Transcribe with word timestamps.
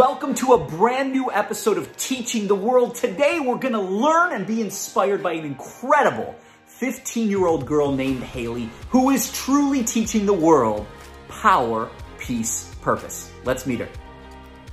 Welcome 0.00 0.32
to 0.36 0.54
a 0.54 0.58
brand 0.58 1.12
new 1.12 1.30
episode 1.30 1.76
of 1.76 1.94
Teaching 1.98 2.48
the 2.48 2.54
World. 2.54 2.94
Today 2.94 3.38
we're 3.38 3.58
going 3.58 3.74
to 3.74 3.82
learn 3.82 4.32
and 4.32 4.46
be 4.46 4.62
inspired 4.62 5.22
by 5.22 5.32
an 5.34 5.44
incredible 5.44 6.34
15 6.64 7.28
year 7.28 7.46
old 7.46 7.66
girl 7.66 7.92
named 7.92 8.22
Haley 8.22 8.70
who 8.88 9.10
is 9.10 9.30
truly 9.30 9.84
teaching 9.84 10.24
the 10.24 10.32
world 10.32 10.86
power, 11.28 11.90
peace, 12.18 12.74
purpose. 12.80 13.30
Let's 13.44 13.66
meet 13.66 13.80
her. 13.80 13.90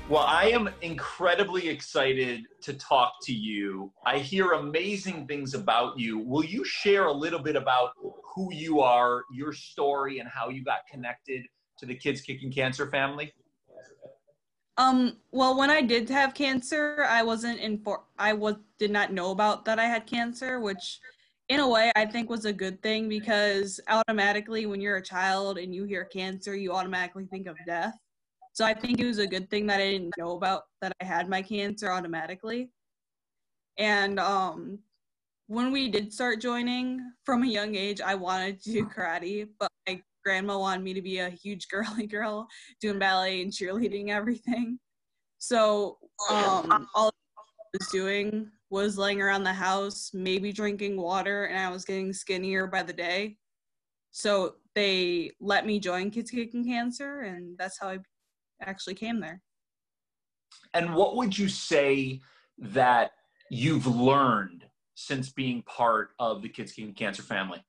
Well, 0.07 0.23
I 0.23 0.45
am 0.45 0.69
incredibly 0.81 1.67
excited 1.67 2.45
to 2.61 2.75
talk 2.75 3.15
to 3.23 3.33
you. 3.33 3.91
I 4.05 4.19
hear 4.19 4.51
amazing 4.51 5.27
things 5.27 5.53
about 5.53 5.99
you. 5.99 6.19
Will 6.19 6.45
you 6.45 6.63
share 6.63 7.07
a 7.07 7.13
little 7.13 7.39
bit 7.39 7.57
about 7.57 7.89
who 8.33 8.53
you 8.53 8.79
are, 8.79 9.25
your 9.33 9.51
story, 9.51 10.19
and 10.19 10.29
how 10.29 10.47
you 10.47 10.63
got 10.63 10.87
connected 10.89 11.47
to 11.79 11.85
the 11.85 11.95
Kids 11.95 12.21
Kicking 12.21 12.49
Cancer 12.49 12.89
family? 12.89 13.33
Um, 14.77 15.17
well, 15.31 15.57
when 15.57 15.71
I 15.71 15.81
did 15.81 16.07
have 16.09 16.33
cancer, 16.35 17.05
I 17.09 17.23
wasn't 17.23 17.59
in 17.59 17.79
for 17.79 18.03
I 18.19 18.33
was 18.33 18.55
did 18.77 18.91
not 18.91 19.11
know 19.11 19.31
about 19.31 19.65
that 19.65 19.79
I 19.79 19.85
had 19.85 20.05
cancer, 20.05 20.59
which 20.59 20.99
in 21.49 21.59
a 21.59 21.67
way 21.67 21.91
I 21.95 22.05
think 22.05 22.29
was 22.29 22.45
a 22.45 22.53
good 22.53 22.81
thing 22.83 23.09
because 23.09 23.79
automatically 23.87 24.65
when 24.67 24.79
you're 24.81 24.97
a 24.97 25.01
child 25.01 25.57
and 25.57 25.73
you 25.73 25.85
hear 25.85 26.05
cancer, 26.05 26.55
you 26.55 26.73
automatically 26.73 27.25
think 27.25 27.47
of 27.47 27.55
death. 27.65 27.95
So 28.53 28.65
I 28.65 28.73
think 28.73 28.99
it 28.99 29.05
was 29.05 29.19
a 29.19 29.27
good 29.27 29.49
thing 29.49 29.65
that 29.67 29.79
I 29.81 29.89
didn't 29.91 30.17
know 30.17 30.31
about 30.35 30.63
that 30.81 30.93
I 31.01 31.05
had 31.05 31.27
my 31.29 31.41
cancer 31.41 31.91
automatically. 31.91 32.69
And 33.77 34.19
um 34.19 34.79
when 35.47 35.71
we 35.71 35.89
did 35.89 36.13
start 36.13 36.41
joining 36.41 36.99
from 37.25 37.43
a 37.43 37.47
young 37.47 37.75
age, 37.75 38.01
I 38.01 38.15
wanted 38.15 38.61
to 38.63 38.71
do 38.71 38.85
karate, 38.85 39.47
but 39.59 39.71
my 39.87 40.01
grandma 40.27 40.59
wanted 40.59 40.83
me 40.83 40.93
to 40.93 41.01
be 41.01 41.19
a 41.19 41.29
huge 41.29 41.69
girly 41.69 42.05
girl 42.05 42.49
doing 42.81 42.99
ballet 42.99 43.41
and 43.41 43.53
cheerleading 43.53 44.09
everything. 44.09 44.77
So 45.37 45.99
um, 46.29 46.89
all 46.93 47.13
I 47.37 47.77
was 47.79 47.87
doing 47.93 48.51
was 48.69 48.97
laying 48.97 49.21
around 49.21 49.43
the 49.45 49.53
house 49.53 50.11
maybe 50.13 50.51
drinking 50.51 50.97
water 50.97 51.45
and 51.45 51.57
i 51.57 51.69
was 51.69 51.85
getting 51.85 52.11
skinnier 52.11 52.67
by 52.67 52.83
the 52.83 52.91
day. 52.91 53.37
So 54.11 54.55
they 54.75 55.31
let 55.39 55.65
me 55.65 55.79
join 55.79 56.11
kids 56.11 56.29
kicking 56.29 56.65
cancer 56.65 57.21
and 57.21 57.57
that's 57.57 57.79
how 57.79 57.87
i 57.87 57.99
actually 58.61 58.95
came 58.95 59.21
there. 59.21 59.41
And 60.73 60.93
what 60.93 61.15
would 61.15 61.37
you 61.37 61.47
say 61.47 62.19
that 62.57 63.11
you've 63.49 63.87
learned 63.87 64.65
since 64.95 65.29
being 65.29 65.61
part 65.61 66.09
of 66.19 66.41
the 66.41 66.49
kids 66.49 66.73
kicking 66.73 66.93
cancer 66.93 67.23
family? 67.23 67.63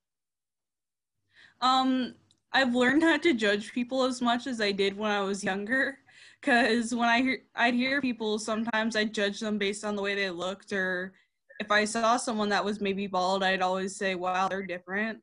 Um 1.61 2.15
I've 2.51 2.73
learned 2.73 3.01
not 3.01 3.21
to 3.23 3.33
judge 3.33 3.73
people 3.73 4.03
as 4.03 4.21
much 4.21 4.47
as 4.47 4.59
I 4.59 4.71
did 4.71 4.97
when 4.97 5.11
I 5.11 5.21
was 5.21 5.43
younger. 5.43 5.99
Cause 6.41 6.95
when 6.95 7.09
I 7.09 7.21
hear 7.21 7.39
I'd 7.55 7.73
hear 7.73 8.01
people, 8.01 8.39
sometimes 8.39 8.95
I'd 8.95 9.13
judge 9.13 9.39
them 9.39 9.57
based 9.57 9.83
on 9.83 9.95
the 9.95 10.01
way 10.01 10.15
they 10.15 10.29
looked, 10.29 10.71
or 10.71 11.13
if 11.59 11.69
I 11.69 11.83
saw 11.85 12.15
someone 12.17 12.49
that 12.49 12.63
was 12.63 12.79
maybe 12.79 13.07
bald, 13.07 13.43
I'd 13.43 13.61
always 13.61 13.97
say, 13.97 14.15
"Wow, 14.15 14.47
they're 14.47 14.65
different." 14.65 15.21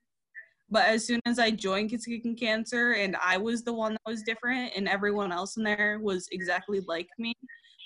But 0.70 0.86
as 0.86 1.06
soon 1.06 1.20
as 1.26 1.38
I 1.38 1.50
joined 1.52 1.90
Kids 1.90 2.04
Kicking 2.04 2.36
Cancer, 2.36 2.92
and 2.92 3.16
I 3.16 3.38
was 3.38 3.64
the 3.64 3.72
one 3.72 3.92
that 3.92 4.02
was 4.04 4.22
different, 4.22 4.72
and 4.76 4.88
everyone 4.88 5.32
else 5.32 5.56
in 5.56 5.62
there 5.64 5.98
was 6.02 6.28
exactly 6.32 6.80
like 6.80 7.08
me, 7.18 7.34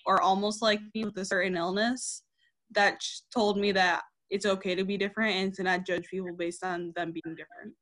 or 0.06 0.20
almost 0.20 0.62
like 0.62 0.80
me 0.94 1.04
with 1.04 1.16
a 1.19 1.25
certain 1.25 1.56
illness, 1.56 2.25
that 2.72 3.00
told 3.32 3.59
me 3.59 3.72
that 3.72 4.03
it's 4.31 4.47
okay 4.47 4.75
to 4.75 4.84
be 4.84 4.97
different 4.97 5.36
and 5.36 5.54
to 5.54 5.62
not 5.62 5.86
judge 5.86 6.09
people 6.10 6.34
based 6.36 6.65
on 6.65 6.92
them 6.97 7.12
being 7.12 7.36
different. 7.36 7.75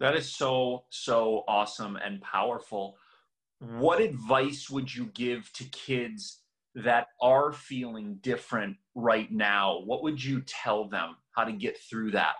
That 0.00 0.14
is 0.16 0.30
so, 0.30 0.84
so 0.90 1.44
awesome 1.48 1.96
and 1.96 2.20
powerful. 2.20 2.96
What 3.58 4.00
advice 4.00 4.70
would 4.70 4.94
you 4.94 5.06
give 5.06 5.52
to 5.54 5.64
kids 5.64 6.42
that 6.76 7.08
are 7.20 7.52
feeling 7.52 8.18
different 8.20 8.76
right 8.94 9.30
now? 9.32 9.80
What 9.84 10.04
would 10.04 10.22
you 10.22 10.42
tell 10.42 10.84
them 10.88 11.16
how 11.32 11.44
to 11.44 11.52
get 11.52 11.78
through 11.78 12.12
that? 12.12 12.34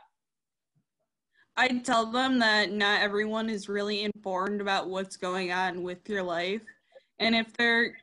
I'd 1.56 1.84
tell 1.84 2.06
them 2.06 2.38
that 2.38 2.70
not 2.70 3.02
everyone 3.02 3.50
is 3.50 3.68
really 3.68 4.04
informed 4.04 4.60
about 4.60 4.88
what's 4.88 5.16
going 5.16 5.50
on 5.50 5.82
with 5.82 6.08
your 6.08 6.22
life. 6.22 6.62
And 7.18 7.34
if 7.34 7.52
they're 7.56 7.96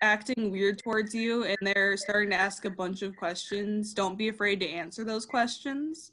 acting 0.00 0.52
weird 0.52 0.78
towards 0.78 1.12
you 1.12 1.42
and 1.44 1.56
they're 1.62 1.96
starting 1.96 2.30
to 2.30 2.36
ask 2.36 2.64
a 2.64 2.70
bunch 2.70 3.02
of 3.02 3.16
questions, 3.16 3.92
don't 3.92 4.16
be 4.16 4.28
afraid 4.28 4.60
to 4.60 4.68
answer 4.68 5.02
those 5.02 5.26
questions 5.26 6.12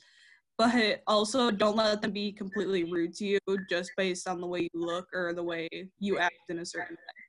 but 0.57 1.03
also 1.05 1.51
don't 1.51 1.75
let 1.75 2.01
them 2.01 2.11
be 2.11 2.31
completely 2.31 2.83
rude 2.83 3.13
to 3.15 3.25
you 3.25 3.39
just 3.69 3.91
based 3.95 4.27
on 4.27 4.41
the 4.41 4.47
way 4.47 4.61
you 4.61 4.69
look 4.73 5.07
or 5.13 5.33
the 5.33 5.43
way 5.43 5.69
you 5.99 6.17
act 6.17 6.33
in 6.49 6.59
a 6.59 6.65
certain 6.65 6.95
way. 6.95 7.23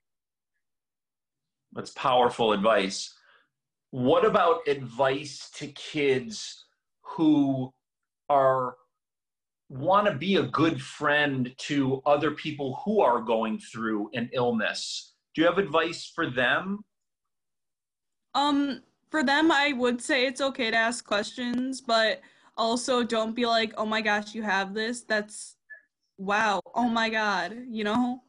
That's 1.73 1.91
powerful 1.91 2.53
advice. 2.53 3.15
What 3.91 4.25
about 4.25 4.67
advice 4.67 5.51
to 5.57 5.67
kids 5.69 6.65
who 7.03 7.73
are 8.29 8.77
want 9.69 10.07
to 10.07 10.15
be 10.15 10.37
a 10.37 10.45
good 10.45 10.81
friend 10.81 11.55
to 11.59 12.01
other 12.07 12.31
people 12.31 12.81
who 12.85 13.03
are 13.03 13.21
going 13.21 13.59
through 13.59 14.09
an 14.15 14.31
illness? 14.33 15.15
Do 15.35 15.43
you 15.43 15.47
have 15.47 15.59
advice 15.59 16.11
for 16.15 16.31
them? 16.31 16.81
Um 18.35 18.83
for 19.11 19.23
them 19.23 19.53
I 19.53 19.75
would 19.75 20.01
say 20.01 20.27
it's 20.27 20.41
okay 20.41 20.71
to 20.71 20.77
ask 20.77 21.07
questions, 21.07 21.83
but 21.83 22.23
also 22.59 23.03
don't 23.03 23.35
be 23.35 23.47
like 23.47 23.73
oh 23.79 23.87
my 23.87 24.01
gosh 24.01 24.35
you 24.35 24.43
have 24.43 24.75
this. 24.75 25.03
That's 25.03 25.57
wow 26.19 26.61
oh 26.75 26.89
my 26.89 27.09
god 27.09 27.57
you 27.69 27.85
know? 27.85 28.21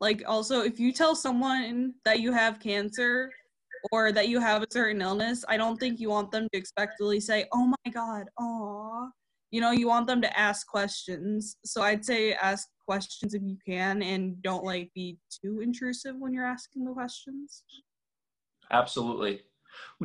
Like 0.00 0.22
also 0.26 0.60
if 0.60 0.78
you 0.78 0.92
tell 0.92 1.14
someone 1.14 1.94
that 2.04 2.20
you 2.20 2.32
have 2.32 2.60
cancer 2.60 3.30
or 3.92 4.12
that 4.12 4.28
you 4.28 4.40
have 4.40 4.62
a 4.62 4.66
certain 4.70 5.00
illness 5.00 5.44
i 5.48 5.56
don't 5.56 5.76
think 5.78 6.00
you 6.00 6.08
want 6.08 6.30
them 6.32 6.48
to 6.50 6.58
expectantly 6.58 7.20
say 7.20 7.46
oh 7.52 7.66
my 7.66 7.92
god 7.92 8.24
oh 8.38 9.08
you 9.50 9.60
know 9.60 9.70
you 9.70 9.86
want 9.86 10.06
them 10.06 10.20
to 10.20 10.38
ask 10.38 10.66
questions. 10.66 11.56
So 11.64 11.82
i'd 11.82 12.04
say 12.04 12.34
ask 12.34 12.68
questions 12.86 13.34
if 13.34 13.42
you 13.42 13.56
can 13.66 14.02
and 14.02 14.40
don't 14.42 14.64
like 14.64 14.90
be 14.94 15.18
too 15.30 15.60
intrusive 15.60 16.14
when 16.18 16.32
you're 16.32 16.46
asking 16.46 16.84
the 16.84 16.92
questions. 16.92 17.64
Absolutely 18.70 19.42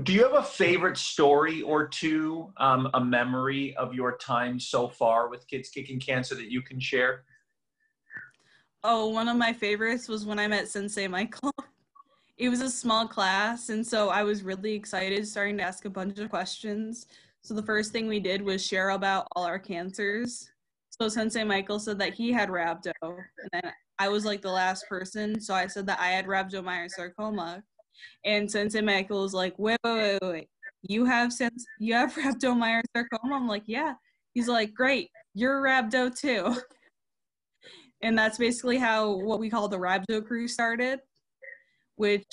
do 0.04 0.14
you 0.14 0.24
have 0.24 0.34
a 0.34 0.44
favorite 0.44 0.98
story 0.98 1.62
or 1.62 1.88
two, 1.88 2.52
um, 2.58 2.90
a 2.94 3.04
memory 3.04 3.76
of 3.76 3.94
your 3.94 4.18
time 4.18 4.60
so 4.60 4.88
far 4.88 5.30
with 5.30 5.48
Kids 5.48 5.70
Kicking 5.70 6.00
Cancer 6.00 6.36
that 6.36 6.52
you 6.52 6.62
can 6.62 6.80
share? 6.80 7.24
Oh, 8.84 9.10
one 9.10 9.28
of 9.28 9.38
my 9.38 9.54
favorites 9.54 10.08
was 10.08 10.26
when 10.26 10.40
I 10.40 10.48
met 10.48 10.68
Sensei 10.68 11.08
Michael. 11.08 11.54
it 12.38 12.50
was 12.50 12.62
a 12.62 12.70
small 12.70 13.08
class, 13.08 13.70
and 13.70 13.86
so 13.86 14.10
I 14.10 14.24
was 14.24 14.44
really 14.44 14.74
excited, 14.74 15.28
starting 15.28 15.58
to 15.58 15.64
ask 15.64 15.86
a 15.86 15.90
bunch 15.90 16.18
of 16.18 16.30
questions. 16.30 17.06
So 17.44 17.54
the 17.54 17.64
first 17.64 17.92
thing 17.92 18.08
we 18.08 18.20
did 18.20 18.42
was 18.42 18.66
share 18.66 18.90
about 18.90 19.28
all 19.36 19.44
our 19.44 19.60
cancers. 19.60 20.50
So 20.90 21.10
Sensei 21.10 21.44
Michael 21.44 21.80
said 21.80 22.00
that 22.00 22.14
he 22.14 22.32
had 22.32 22.50
rhabdo, 22.50 22.92
and 23.04 23.50
then 23.52 23.72
I 24.00 24.10
was 24.10 24.26
like 24.26 24.42
the 24.42 24.52
last 24.52 24.88
person, 24.88 25.40
so 25.40 25.54
I 25.54 25.68
said 25.68 25.86
that 25.88 26.00
I 26.00 26.08
had 26.08 26.26
rhabdomyosarcoma. 26.26 27.62
And 28.26 28.50
Sensei 28.50 28.82
Michael 28.82 29.22
was 29.22 29.34
like, 29.34 29.54
wait, 29.58 29.78
wait, 29.84 30.20
wait, 30.22 30.32
wait. 30.32 30.50
You 30.84 31.06
have 31.06 31.32
sense 31.32 31.66
you 31.80 31.94
have 31.94 32.14
rhabdomyosarcoma? 32.16 33.32
I'm 33.32 33.48
like, 33.48 33.64
yeah. 33.66 33.94
He's 34.34 34.48
like, 34.48 34.74
great, 34.74 35.10
you're 35.34 35.62
rhabdo 35.62 36.18
too. 36.18 36.56
and 38.02 38.18
that's 38.18 38.38
basically 38.38 38.78
how 38.78 39.12
what 39.12 39.40
we 39.40 39.50
call 39.50 39.68
the 39.68 39.78
rhabdo 39.78 40.26
crew 40.26 40.48
started, 40.48 41.00
which 41.96 42.24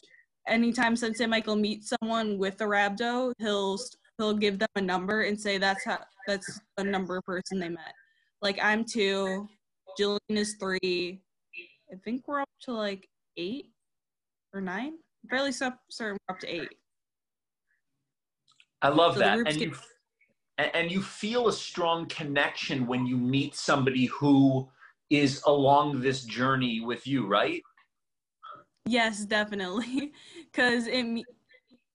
anytime 0.46 0.96
Sensei 0.96 1.26
Michael 1.26 1.56
meets 1.56 1.92
someone 2.00 2.38
with 2.38 2.60
a 2.60 2.64
rhabdo, 2.64 3.32
he'll 3.38 3.78
he'll 4.16 4.34
give 4.34 4.58
them 4.58 4.68
a 4.76 4.80
number 4.80 5.22
and 5.22 5.38
say 5.40 5.58
that's 5.58 5.84
how 5.84 5.98
that's 6.26 6.60
the 6.76 6.84
number 6.84 7.16
of 7.16 7.24
person 7.24 7.58
they 7.58 7.68
met. 7.68 7.92
Like 8.42 8.58
I'm 8.62 8.84
two, 8.84 9.48
Jillian 9.98 10.18
is 10.30 10.56
three. 10.60 11.20
I 11.92 11.96
think 12.04 12.26
we're 12.26 12.40
up 12.40 12.50
to 12.62 12.72
like 12.72 13.08
eight 13.36 13.66
or 14.52 14.60
nine 14.60 14.94
fairly 15.28 15.52
certain 15.52 15.78
we're 16.00 16.16
up 16.34 16.40
to 16.40 16.48
eight. 16.48 16.68
I 18.82 18.88
love 18.88 19.14
so 19.14 19.20
that, 19.20 19.38
and 19.46 19.60
you 19.60 19.72
and 20.58 20.90
you 20.90 21.02
feel 21.02 21.48
a 21.48 21.52
strong 21.52 22.06
connection 22.06 22.86
when 22.86 23.06
you 23.06 23.16
meet 23.16 23.54
somebody 23.54 24.06
who 24.06 24.68
is 25.10 25.42
along 25.46 26.00
this 26.00 26.24
journey 26.24 26.80
with 26.80 27.06
you, 27.06 27.26
right? 27.26 27.62
Yes, 28.86 29.24
definitely, 29.24 30.12
because 30.52 30.86
it 30.86 31.24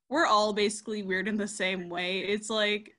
we're 0.09 0.25
all 0.25 0.53
basically 0.53 1.03
weird 1.03 1.27
in 1.27 1.37
the 1.37 1.47
same 1.47 1.89
way. 1.89 2.19
It's 2.19 2.49
like 2.49 2.91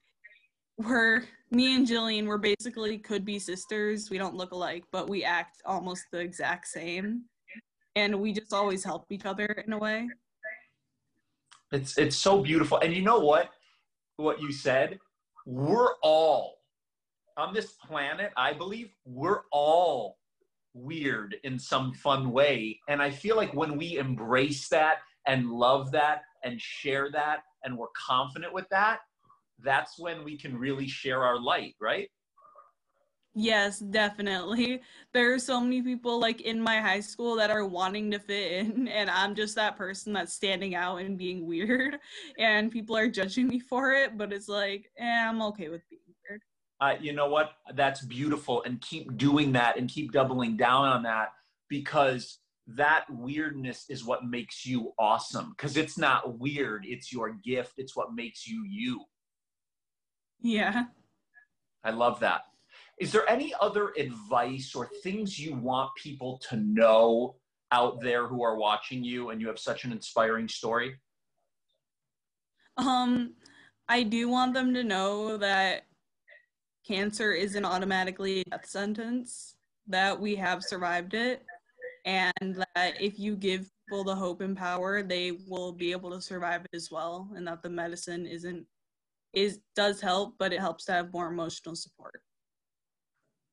we're 0.78 1.24
me 1.50 1.76
and 1.76 1.86
Jillian, 1.86 2.26
we're 2.26 2.38
basically 2.38 2.98
could 2.98 3.24
be 3.24 3.38
sisters. 3.38 4.10
We 4.10 4.18
don't 4.18 4.34
look 4.34 4.52
alike, 4.52 4.84
but 4.90 5.08
we 5.08 5.24
act 5.24 5.62
almost 5.64 6.04
the 6.10 6.18
exact 6.18 6.66
same. 6.66 7.24
And 7.96 8.20
we 8.20 8.32
just 8.32 8.52
always 8.52 8.82
help 8.84 9.06
each 9.10 9.24
other 9.24 9.46
in 9.46 9.72
a 9.72 9.78
way. 9.78 10.08
It's 11.72 11.96
it's 11.98 12.16
so 12.16 12.42
beautiful. 12.42 12.78
And 12.78 12.94
you 12.94 13.02
know 13.02 13.20
what? 13.20 13.50
What 14.16 14.40
you 14.40 14.52
said, 14.52 14.98
we're 15.46 15.94
all 16.02 16.58
on 17.36 17.52
this 17.52 17.72
planet, 17.72 18.32
I 18.36 18.52
believe 18.52 18.94
we're 19.04 19.42
all 19.50 20.18
weird 20.72 21.36
in 21.44 21.58
some 21.58 21.92
fun 21.94 22.30
way. 22.30 22.80
And 22.88 23.02
I 23.02 23.10
feel 23.10 23.36
like 23.36 23.52
when 23.54 23.76
we 23.76 23.98
embrace 23.98 24.68
that 24.68 24.98
and 25.26 25.50
love 25.50 25.90
that 25.92 26.22
and 26.42 26.60
share 26.60 27.10
that 27.12 27.40
and 27.64 27.76
we're 27.76 27.86
confident 27.96 28.52
with 28.52 28.68
that, 28.70 29.00
that's 29.62 29.98
when 29.98 30.24
we 30.24 30.36
can 30.36 30.56
really 30.56 30.88
share 30.88 31.24
our 31.24 31.40
light, 31.40 31.74
right? 31.80 32.08
Yes, 33.36 33.80
definitely. 33.80 34.80
There 35.12 35.34
are 35.34 35.40
so 35.40 35.60
many 35.60 35.82
people 35.82 36.20
like 36.20 36.42
in 36.42 36.60
my 36.60 36.80
high 36.80 37.00
school 37.00 37.34
that 37.36 37.50
are 37.50 37.64
wanting 37.64 38.10
to 38.12 38.20
fit 38.20 38.52
in, 38.52 38.86
and 38.86 39.10
I'm 39.10 39.34
just 39.34 39.56
that 39.56 39.76
person 39.76 40.12
that's 40.12 40.32
standing 40.32 40.76
out 40.76 40.98
and 40.98 41.18
being 41.18 41.44
weird, 41.44 41.98
and 42.38 42.70
people 42.70 42.96
are 42.96 43.08
judging 43.08 43.48
me 43.48 43.58
for 43.58 43.92
it. 43.92 44.16
But 44.16 44.32
it's 44.32 44.48
like, 44.48 44.90
eh, 44.98 45.26
I'm 45.28 45.42
okay 45.42 45.68
with 45.68 45.82
being 45.90 46.02
weird. 46.28 46.42
Uh, 46.80 46.96
you 47.00 47.12
know 47.12 47.28
what? 47.28 47.52
That's 47.74 48.02
beautiful, 48.02 48.62
and 48.62 48.80
keep 48.80 49.16
doing 49.16 49.50
that, 49.52 49.78
and 49.78 49.88
keep 49.88 50.12
doubling 50.12 50.56
down 50.56 50.86
on 50.86 51.02
that 51.02 51.32
because 51.68 52.38
that 52.68 53.04
weirdness 53.10 53.86
is 53.88 54.04
what 54.04 54.24
makes 54.24 54.64
you 54.64 54.92
awesome. 54.96 55.54
Because 55.56 55.76
it's 55.76 55.98
not 55.98 56.38
weird; 56.38 56.84
it's 56.86 57.12
your 57.12 57.32
gift. 57.44 57.74
It's 57.78 57.96
what 57.96 58.14
makes 58.14 58.46
you 58.46 58.64
you. 58.64 59.04
Yeah. 60.40 60.84
I 61.82 61.90
love 61.90 62.20
that. 62.20 62.42
Is 63.00 63.10
there 63.10 63.28
any 63.28 63.52
other 63.60 63.92
advice 63.98 64.74
or 64.74 64.88
things 65.02 65.38
you 65.38 65.56
want 65.56 65.90
people 65.96 66.40
to 66.48 66.56
know 66.56 67.36
out 67.72 68.00
there 68.00 68.28
who 68.28 68.44
are 68.44 68.56
watching 68.56 69.02
you 69.02 69.30
and 69.30 69.40
you 69.40 69.48
have 69.48 69.58
such 69.58 69.84
an 69.84 69.90
inspiring 69.90 70.46
story? 70.46 70.94
Um, 72.76 73.34
I 73.88 74.04
do 74.04 74.28
want 74.28 74.54
them 74.54 74.72
to 74.74 74.84
know 74.84 75.36
that 75.38 75.82
cancer 76.86 77.32
isn't 77.32 77.64
automatically 77.64 78.40
a 78.40 78.44
death 78.44 78.66
sentence, 78.66 79.56
that 79.88 80.18
we 80.18 80.36
have 80.36 80.62
survived 80.62 81.14
it, 81.14 81.42
and 82.04 82.64
that 82.74 83.00
if 83.00 83.18
you 83.18 83.36
give 83.36 83.68
people 83.88 84.04
the 84.04 84.14
hope 84.14 84.40
and 84.40 84.56
power, 84.56 85.02
they 85.02 85.32
will 85.48 85.72
be 85.72 85.90
able 85.90 86.10
to 86.10 86.20
survive 86.20 86.64
it 86.64 86.76
as 86.76 86.90
well, 86.90 87.28
and 87.34 87.46
that 87.46 87.62
the 87.62 87.70
medicine 87.70 88.26
isn't 88.26 88.66
is 89.32 89.58
does 89.74 90.00
help, 90.00 90.36
but 90.38 90.52
it 90.52 90.60
helps 90.60 90.84
to 90.84 90.92
have 90.92 91.12
more 91.12 91.26
emotional 91.26 91.74
support 91.74 92.22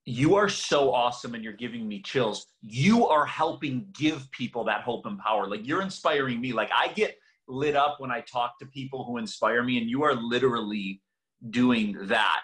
you 0.06 0.36
are 0.36 0.50
so 0.50 0.94
awesome 0.94 1.36
and 1.36 1.44
you're 1.44 1.54
giving 1.54 1.88
me 1.88 2.02
chills. 2.02 2.48
You 2.62 3.08
are 3.08 3.26
helping 3.26 3.88
give 3.94 4.30
people 4.32 4.64
that 4.66 4.82
hope 4.82 5.06
and 5.06 5.20
power. 5.20 5.48
Like 5.48 5.68
you're 5.68 5.82
inspiring 5.82 6.42
me. 6.42 6.54
Like 6.54 6.72
I 6.76 6.88
get 6.90 7.18
lit 7.48 7.76
up 7.76 8.00
when 8.00 8.12
I 8.12 8.22
talk 8.22 8.58
to 8.60 8.66
people 8.66 9.04
who 9.04 9.18
inspire 9.18 9.64
me, 9.64 9.78
and 9.78 9.90
you 9.90 10.04
are 10.04 10.16
literally 10.16 11.02
doing 11.50 11.96
that. 12.08 12.42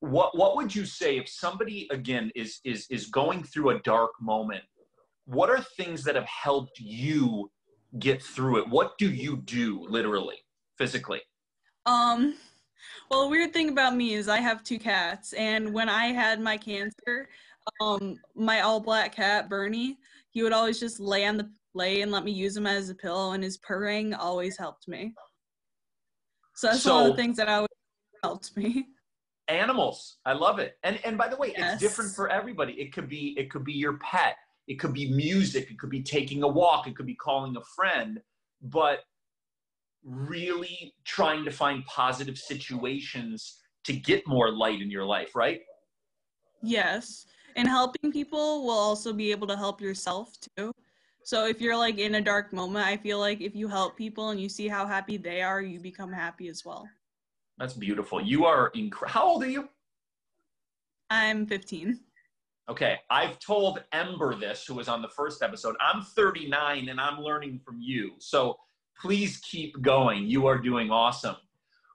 What 0.00 0.36
what 0.36 0.56
would 0.56 0.74
you 0.74 0.86
say 0.86 1.18
if 1.18 1.28
somebody 1.28 1.86
again 1.90 2.30
is 2.34 2.60
is 2.64 2.86
is 2.90 3.06
going 3.06 3.42
through 3.44 3.70
a 3.70 3.80
dark 3.80 4.12
moment? 4.20 4.64
What 5.26 5.50
are 5.50 5.60
things 5.76 6.02
that 6.04 6.14
have 6.14 6.26
helped 6.26 6.78
you 6.78 7.50
get 7.98 8.22
through 8.22 8.62
it? 8.62 8.68
What 8.68 8.96
do 8.98 9.10
you 9.10 9.36
do 9.36 9.86
literally, 9.88 10.38
physically? 10.78 11.20
Um 11.84 12.36
well, 13.10 13.30
weird 13.30 13.52
thing 13.52 13.70
about 13.70 13.96
me 13.96 14.14
is 14.14 14.28
I 14.28 14.38
have 14.38 14.62
two 14.62 14.78
cats, 14.78 15.32
and 15.34 15.72
when 15.72 15.88
I 15.88 16.06
had 16.06 16.40
my 16.40 16.56
cancer, 16.56 17.28
um, 17.80 18.18
my 18.34 18.60
all 18.60 18.80
black 18.80 19.14
cat 19.14 19.48
Bernie, 19.48 19.98
he 20.30 20.42
would 20.42 20.52
always 20.52 20.80
just 20.80 21.00
lay 21.00 21.26
on 21.26 21.36
the 21.36 21.50
lay 21.74 22.02
and 22.02 22.10
let 22.10 22.24
me 22.24 22.32
use 22.32 22.56
him 22.56 22.66
as 22.66 22.90
a 22.90 22.94
pillow, 22.94 23.32
and 23.32 23.44
his 23.44 23.58
purring 23.58 24.14
always 24.14 24.56
helped 24.56 24.88
me. 24.88 25.14
So 26.54 26.68
that's 26.68 26.82
so, 26.82 26.94
one 26.94 27.06
of 27.06 27.16
the 27.16 27.22
things 27.22 27.36
that 27.36 27.48
always 27.48 27.68
helped 28.22 28.56
me. 28.56 28.86
Animals, 29.48 30.18
I 30.24 30.32
love 30.32 30.58
it. 30.58 30.76
And 30.82 30.98
and 31.04 31.18
by 31.18 31.28
the 31.28 31.36
way, 31.36 31.54
yes. 31.56 31.74
it's 31.74 31.82
different 31.82 32.14
for 32.14 32.28
everybody. 32.28 32.74
It 32.74 32.92
could 32.92 33.08
be 33.08 33.34
it 33.38 33.50
could 33.50 33.64
be 33.64 33.72
your 33.72 33.98
pet, 33.98 34.36
it 34.68 34.74
could 34.74 34.92
be 34.92 35.10
music, 35.10 35.70
it 35.70 35.78
could 35.78 35.90
be 35.90 36.02
taking 36.02 36.42
a 36.42 36.48
walk, 36.48 36.86
it 36.86 36.96
could 36.96 37.06
be 37.06 37.16
calling 37.16 37.56
a 37.56 37.64
friend, 37.74 38.20
but 38.62 39.00
really 40.04 40.94
trying 41.04 41.44
to 41.44 41.50
find 41.50 41.84
positive 41.86 42.38
situations 42.38 43.58
to 43.84 43.92
get 43.92 44.26
more 44.26 44.50
light 44.52 44.80
in 44.80 44.90
your 44.90 45.04
life, 45.04 45.34
right? 45.34 45.60
Yes. 46.62 47.26
And 47.56 47.66
helping 47.66 48.12
people 48.12 48.64
will 48.64 48.70
also 48.70 49.12
be 49.12 49.30
able 49.30 49.46
to 49.48 49.56
help 49.56 49.80
yourself 49.80 50.32
too. 50.56 50.72
So 51.24 51.46
if 51.46 51.60
you're 51.60 51.76
like 51.76 51.98
in 51.98 52.16
a 52.16 52.20
dark 52.20 52.52
moment, 52.52 52.86
I 52.86 52.96
feel 52.96 53.18
like 53.18 53.40
if 53.40 53.54
you 53.54 53.68
help 53.68 53.96
people 53.96 54.30
and 54.30 54.40
you 54.40 54.48
see 54.48 54.68
how 54.68 54.86
happy 54.86 55.16
they 55.16 55.42
are, 55.42 55.60
you 55.60 55.78
become 55.78 56.12
happy 56.12 56.48
as 56.48 56.64
well. 56.64 56.88
That's 57.58 57.74
beautiful. 57.74 58.20
You 58.22 58.46
are 58.46 58.70
incredible. 58.74 59.12
How 59.12 59.26
old 59.26 59.42
are 59.44 59.48
you? 59.48 59.68
I'm 61.10 61.46
15. 61.46 62.00
Okay, 62.70 62.98
I've 63.10 63.38
told 63.40 63.82
Ember 63.92 64.34
this, 64.36 64.64
who 64.64 64.74
was 64.74 64.88
on 64.88 65.02
the 65.02 65.08
first 65.08 65.42
episode. 65.42 65.74
I'm 65.80 66.02
39 66.02 66.88
and 66.88 67.00
I'm 67.00 67.18
learning 67.18 67.60
from 67.64 67.80
you. 67.80 68.12
So 68.18 68.56
please 69.00 69.38
keep 69.38 69.80
going. 69.82 70.26
You 70.26 70.46
are 70.46 70.58
doing 70.58 70.90
awesome. 70.90 71.36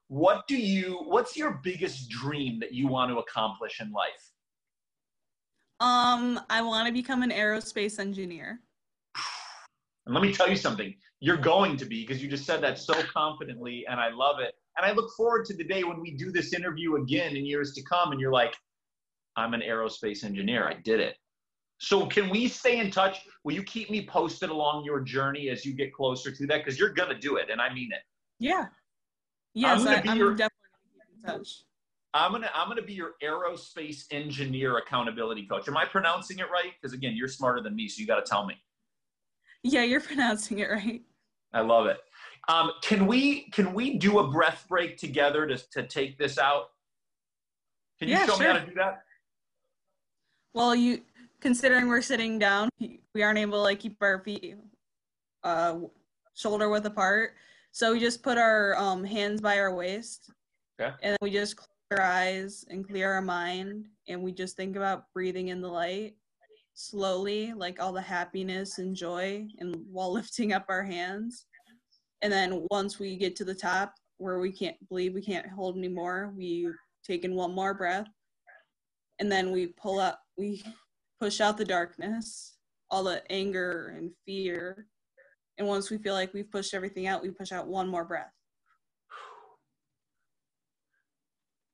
What 0.07 0.47
do 0.47 0.57
you, 0.57 1.01
what's 1.05 1.35
your 1.35 1.59
biggest 1.63 2.09
dream 2.09 2.59
that 2.59 2.73
you 2.73 2.87
want 2.87 3.11
to 3.11 3.17
accomplish 3.17 3.79
in 3.81 3.91
life? 3.91 4.31
Um, 5.79 6.39
I 6.49 6.61
want 6.61 6.87
to 6.87 6.93
become 6.93 7.21
an 7.23 7.31
aerospace 7.31 7.99
engineer. 7.99 8.59
And 10.05 10.13
let 10.13 10.21
me 10.21 10.31
tell 10.31 10.49
you 10.49 10.55
something. 10.55 10.93
You're 11.19 11.37
going 11.37 11.77
to 11.77 11.85
be 11.85 12.05
because 12.05 12.21
you 12.21 12.29
just 12.29 12.45
said 12.45 12.61
that 12.61 12.77
so 12.77 12.93
confidently, 13.11 13.85
and 13.89 13.99
I 13.99 14.09
love 14.09 14.39
it. 14.39 14.53
And 14.77 14.85
I 14.85 14.91
look 14.93 15.09
forward 15.15 15.45
to 15.45 15.55
the 15.55 15.63
day 15.63 15.83
when 15.83 15.99
we 15.99 16.11
do 16.11 16.31
this 16.31 16.53
interview 16.53 16.97
again 16.97 17.35
in 17.35 17.45
years 17.45 17.73
to 17.73 17.83
come, 17.83 18.11
and 18.11 18.21
you're 18.21 18.31
like, 18.31 18.55
I'm 19.35 19.53
an 19.53 19.61
aerospace 19.61 20.23
engineer. 20.23 20.67
I 20.67 20.75
did 20.83 20.99
it. 20.99 21.15
So 21.77 22.05
can 22.05 22.29
we 22.29 22.47
stay 22.47 22.79
in 22.79 22.89
touch? 22.89 23.25
Will 23.43 23.53
you 23.53 23.63
keep 23.63 23.89
me 23.89 24.05
posted 24.05 24.49
along 24.49 24.85
your 24.85 25.01
journey 25.01 25.49
as 25.49 25.65
you 25.65 25.73
get 25.73 25.93
closer 25.93 26.31
to 26.31 26.47
that? 26.47 26.63
Because 26.63 26.79
you're 26.79 26.93
gonna 26.93 27.19
do 27.19 27.35
it, 27.35 27.49
and 27.49 27.61
I 27.61 27.73
mean 27.73 27.91
it. 27.91 28.01
Yeah. 28.39 28.67
Yes, 29.53 29.81
I'm, 29.81 29.87
I, 29.87 30.11
am 30.11 30.17
your, 30.17 30.31
definitely 30.31 30.69
gonna 30.71 31.05
keep 31.07 31.33
in 31.33 31.39
touch. 31.39 31.63
I'm 32.13 32.31
gonna 32.31 32.49
I'm 32.53 32.69
gonna 32.69 32.81
be 32.81 32.93
your 32.93 33.15
aerospace 33.21 34.03
engineer 34.11 34.77
accountability 34.77 35.45
coach. 35.47 35.67
Am 35.67 35.75
I 35.75 35.85
pronouncing 35.85 36.39
it 36.39 36.49
right? 36.49 36.71
Because 36.81 36.93
again, 36.93 37.13
you're 37.15 37.27
smarter 37.27 37.61
than 37.61 37.75
me, 37.75 37.89
so 37.89 37.99
you 37.99 38.07
got 38.07 38.23
to 38.23 38.29
tell 38.29 38.45
me. 38.45 38.55
Yeah, 39.63 39.83
you're 39.83 40.01
pronouncing 40.01 40.59
it 40.59 40.69
right. 40.69 41.01
I 41.53 41.61
love 41.61 41.87
it. 41.87 41.97
Um, 42.47 42.71
can 42.81 43.05
we 43.05 43.49
can 43.49 43.73
we 43.73 43.97
do 43.97 44.19
a 44.19 44.27
breath 44.29 44.65
break 44.69 44.97
together 44.97 45.45
to 45.45 45.57
to 45.73 45.85
take 45.85 46.17
this 46.17 46.37
out? 46.37 46.65
Can 47.99 48.07
you 48.07 48.15
yeah, 48.15 48.25
show 48.25 48.35
sure. 48.35 48.39
me 48.39 48.45
how 48.45 48.59
to 48.59 48.65
do 48.65 48.75
that? 48.75 49.03
Well, 50.53 50.73
you 50.73 51.01
considering 51.45 51.87
we're 51.87 52.01
sitting 52.01 52.39
down, 52.39 52.67
we 53.13 53.21
aren't 53.21 53.37
able 53.37 53.59
to 53.59 53.61
like 53.61 53.79
keep 53.79 53.95
our 54.01 54.19
feet 54.23 54.55
uh, 55.43 55.75
shoulder 56.33 56.69
width 56.69 56.87
apart. 56.87 57.35
So 57.71 57.93
we 57.93 57.99
just 57.99 58.23
put 58.23 58.39
our 58.39 58.75
um, 58.77 59.03
hands 59.03 59.41
by 59.41 59.59
our 59.59 59.71
waist, 59.71 60.31
okay. 60.81 60.95
and 61.03 61.15
we 61.21 61.29
just 61.29 61.55
close 61.55 61.67
our 61.91 62.01
eyes 62.01 62.65
and 62.71 62.83
clear 62.87 63.13
our 63.13 63.21
mind, 63.21 63.85
and 64.07 64.23
we 64.23 64.31
just 64.31 64.57
think 64.57 64.75
about 64.75 65.13
breathing 65.13 65.49
in 65.49 65.61
the 65.61 65.67
light 65.67 66.15
slowly, 66.73 67.53
like 67.53 67.79
all 67.79 67.93
the 67.93 68.01
happiness 68.01 68.79
and 68.79 68.95
joy, 68.95 69.47
and 69.59 69.75
while 69.91 70.11
lifting 70.19 70.51
up 70.51 70.65
our 70.67 70.83
hands. 70.83 71.45
And 72.23 72.33
then 72.33 72.65
once 72.71 72.97
we 72.97 73.17
get 73.17 73.35
to 73.35 73.45
the 73.45 73.53
top 73.53 73.93
where 74.17 74.39
we 74.39 74.51
can't 74.51 74.77
believe 74.89 75.13
we 75.13 75.21
can't 75.21 75.47
hold 75.47 75.77
anymore, 75.77 76.33
we 76.35 76.69
take 77.05 77.23
in 77.23 77.35
one 77.35 77.53
more 77.53 77.75
breath, 77.75 78.07
and 79.19 79.31
then 79.31 79.51
we 79.51 79.67
pull 79.67 79.99
up. 79.99 80.21
We 80.39 80.63
push 81.19 81.41
out 81.41 81.57
the 81.57 81.65
darkness, 81.65 82.55
all 82.89 83.03
the 83.03 83.21
anger 83.31 83.93
and 83.97 84.11
fear. 84.25 84.87
And 85.57 85.67
once 85.67 85.89
we 85.89 85.97
feel 85.97 86.13
like 86.13 86.33
we've 86.33 86.51
pushed 86.51 86.73
everything 86.73 87.07
out, 87.07 87.21
we 87.21 87.29
push 87.29 87.51
out 87.51 87.67
one 87.67 87.87
more 87.87 88.03
breath. 88.03 88.31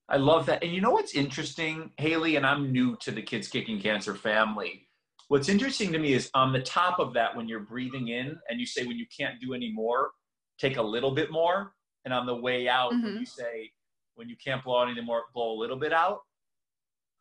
I 0.08 0.18
love 0.18 0.46
that. 0.48 0.62
And 0.62 0.74
you 0.74 0.82
know 0.82 0.92
what's 0.92 1.16
interesting, 1.16 1.92
Haley, 1.98 2.36
and 2.36 2.46
I'm 2.46 2.72
new 2.72 2.98
to 2.98 3.12
the 3.12 3.22
Kids 3.22 3.48
Kicking 3.48 3.80
Cancer 3.80 4.14
family. 4.14 4.88
What's 5.30 5.48
interesting 5.48 5.94
to 5.94 6.00
me 6.00 6.12
is 6.14 6.30
on 6.34 6.52
the 6.52 6.62
top 6.62 7.00
of 7.00 7.14
that, 7.14 7.34
when 7.36 7.48
you're 7.48 7.62
breathing 7.62 8.10
in 8.10 8.38
and 8.50 8.60
you 8.60 8.66
say, 8.66 8.86
when 8.86 8.98
you 8.98 9.06
can't 9.18 9.40
do 9.40 9.54
any 9.54 9.72
more, 9.72 10.12
take 10.60 10.76
a 10.76 10.82
little 10.82 11.12
bit 11.12 11.32
more. 11.32 11.72
And 12.04 12.14
on 12.14 12.26
the 12.26 12.36
way 12.36 12.68
out, 12.68 12.92
mm-hmm. 12.92 13.06
when 13.06 13.16
you 13.18 13.26
say, 13.26 13.72
when 14.16 14.28
you 14.28 14.36
can't 14.44 14.62
blow 14.64 14.82
out 14.82 14.90
anymore, 14.90 15.24
blow 15.34 15.54
a 15.54 15.58
little 15.58 15.78
bit 15.78 15.94
out. 15.94 16.20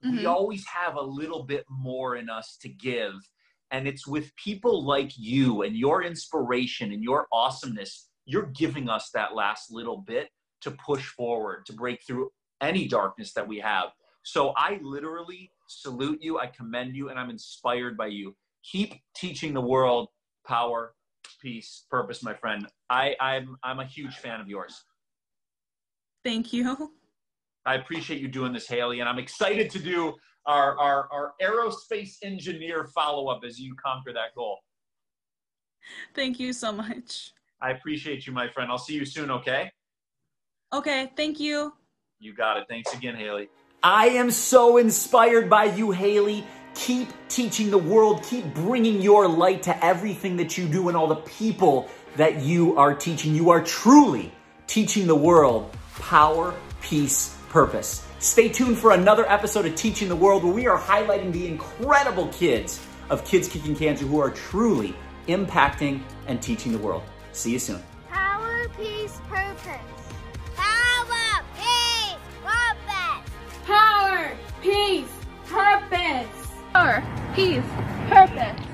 Mm-hmm. 0.04 0.18
We 0.18 0.26
always 0.26 0.66
have 0.66 0.96
a 0.96 1.02
little 1.02 1.44
bit 1.44 1.64
more 1.68 2.16
in 2.16 2.30
us 2.30 2.56
to 2.62 2.68
give. 2.68 3.14
And 3.70 3.86
it's 3.86 4.06
with 4.06 4.34
people 4.36 4.84
like 4.84 5.12
you 5.16 5.62
and 5.62 5.76
your 5.76 6.02
inspiration 6.02 6.92
and 6.92 7.02
your 7.02 7.26
awesomeness, 7.32 8.08
you're 8.24 8.46
giving 8.46 8.88
us 8.88 9.10
that 9.14 9.34
last 9.34 9.70
little 9.70 9.98
bit 9.98 10.30
to 10.62 10.70
push 10.72 11.06
forward, 11.08 11.66
to 11.66 11.72
break 11.72 12.00
through 12.06 12.30
any 12.60 12.88
darkness 12.88 13.32
that 13.34 13.46
we 13.46 13.58
have. 13.60 13.90
So 14.22 14.52
I 14.56 14.78
literally 14.82 15.52
salute 15.66 16.18
you, 16.20 16.38
I 16.38 16.46
commend 16.46 16.96
you, 16.96 17.08
and 17.08 17.18
I'm 17.18 17.30
inspired 17.30 17.96
by 17.96 18.08
you. 18.08 18.36
Keep 18.64 18.94
teaching 19.14 19.54
the 19.54 19.60
world 19.60 20.08
power, 20.46 20.94
peace, 21.40 21.84
purpose, 21.90 22.22
my 22.22 22.34
friend. 22.34 22.66
I, 22.90 23.16
I'm 23.20 23.56
I'm 23.62 23.80
a 23.80 23.86
huge 23.86 24.16
fan 24.16 24.40
of 24.40 24.48
yours. 24.48 24.84
Thank 26.24 26.52
you. 26.52 26.92
I 27.66 27.74
appreciate 27.74 28.20
you 28.20 28.28
doing 28.28 28.52
this, 28.52 28.66
Haley, 28.66 29.00
and 29.00 29.08
I'm 29.08 29.18
excited 29.18 29.70
to 29.70 29.78
do 29.78 30.14
our, 30.46 30.78
our, 30.78 31.08
our 31.12 31.32
aerospace 31.42 32.16
engineer 32.22 32.84
follow 32.94 33.28
up 33.28 33.42
as 33.46 33.58
you 33.58 33.74
conquer 33.74 34.12
that 34.12 34.34
goal. 34.34 34.58
Thank 36.14 36.40
you 36.40 36.52
so 36.52 36.72
much. 36.72 37.32
I 37.60 37.72
appreciate 37.72 38.26
you, 38.26 38.32
my 38.32 38.48
friend. 38.48 38.70
I'll 38.70 38.78
see 38.78 38.94
you 38.94 39.04
soon, 39.04 39.30
okay? 39.30 39.70
Okay, 40.72 41.10
thank 41.16 41.38
you. 41.38 41.74
You 42.18 42.34
got 42.34 42.56
it. 42.56 42.64
Thanks 42.68 42.94
again, 42.94 43.14
Haley. 43.16 43.48
I 43.82 44.08
am 44.08 44.30
so 44.30 44.76
inspired 44.76 45.50
by 45.50 45.64
you, 45.64 45.90
Haley. 45.90 46.44
Keep 46.74 47.08
teaching 47.28 47.70
the 47.70 47.78
world. 47.78 48.22
Keep 48.22 48.54
bringing 48.54 49.02
your 49.02 49.26
light 49.26 49.62
to 49.64 49.84
everything 49.84 50.36
that 50.36 50.56
you 50.56 50.68
do 50.68 50.88
and 50.88 50.96
all 50.96 51.08
the 51.08 51.16
people 51.16 51.88
that 52.16 52.42
you 52.42 52.76
are 52.78 52.94
teaching. 52.94 53.34
You 53.34 53.50
are 53.50 53.62
truly 53.62 54.32
teaching 54.66 55.06
the 55.06 55.14
world 55.14 55.74
power, 55.98 56.54
peace, 56.80 57.36
purpose. 57.50 58.06
Stay 58.20 58.48
tuned 58.48 58.78
for 58.78 58.92
another 58.92 59.28
episode 59.30 59.66
of 59.66 59.74
Teaching 59.74 60.08
the 60.08 60.16
World 60.16 60.42
where 60.42 60.52
we 60.52 60.66
are 60.66 60.78
highlighting 60.78 61.32
the 61.32 61.46
incredible 61.46 62.28
kids 62.28 62.80
of 63.10 63.24
Kids 63.24 63.48
Kicking 63.48 63.76
Cancer 63.76 64.06
who 64.06 64.20
are 64.20 64.30
truly 64.30 64.94
impacting 65.26 66.00
and 66.26 66.40
teaching 66.40 66.72
the 66.72 66.78
world. 66.78 67.02
See 67.32 67.52
you 67.52 67.58
soon. 67.58 67.82
Power, 68.08 68.68
peace, 68.78 69.20
purpose. 69.28 69.80
Power, 70.56 71.44
peace, 71.56 72.16
purpose. 72.44 73.30
Power, 73.66 74.36
peace, 74.62 75.08
purpose. 75.46 76.48
Power, 76.72 77.02
peace, 77.34 77.64
purpose. 78.08 78.69